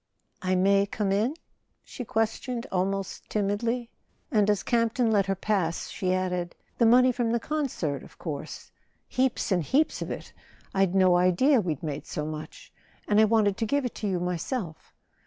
[0.41, 1.35] "I may come in?"
[1.83, 3.91] she questioned, almost timidly;
[4.31, 9.51] and as Campton let her pass she added: "The money from the concert, of course—heaps
[9.51, 10.33] and heaps of it!
[10.73, 12.73] I'd no idea we'd made so much.
[13.07, 14.95] And I wanted to give it to you myself."